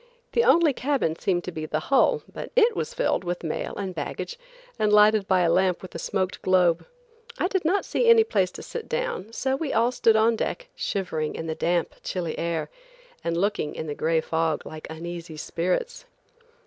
[0.31, 3.93] The only cabin seemed to be the hull, but it was filled with mail and
[3.93, 4.39] baggage
[4.79, 6.87] and lighted by a lamp with a smoked globe.
[7.37, 10.69] I did not see any place to sit down, so we all stood on deck,
[10.75, 12.71] shivering in the damp, chilly air,
[13.23, 16.05] and looking in the gray fog like uneasy spirits.